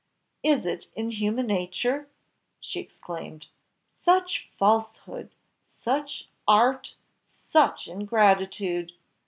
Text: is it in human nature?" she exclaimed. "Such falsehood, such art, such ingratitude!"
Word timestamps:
is 0.41 0.65
it 0.65 0.87
in 0.95 1.11
human 1.11 1.45
nature?" 1.45 2.09
she 2.59 2.79
exclaimed. 2.79 3.45
"Such 4.03 4.49
falsehood, 4.57 5.29
such 5.63 6.27
art, 6.47 6.95
such 7.51 7.87
ingratitude!" 7.87 8.93